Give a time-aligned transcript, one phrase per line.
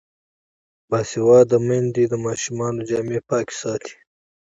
[0.89, 3.93] باسواده میندې د ماشومانو جامې پاکې ساتي.